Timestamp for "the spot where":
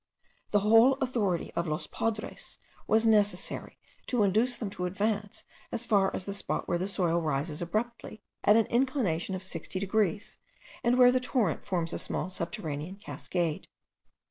6.25-6.79